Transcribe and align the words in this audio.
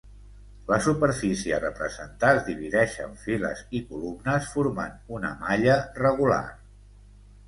La 0.69 0.77
superfície 0.83 1.51
a 1.57 1.59
representar 1.65 2.31
es 2.37 2.39
divideix 2.47 2.95
en 3.03 3.13
files 3.25 3.61
i 3.81 3.81
columnes 3.89 4.47
formant 4.55 4.97
una 5.19 5.35
malla 5.43 5.77
regular. 6.01 6.41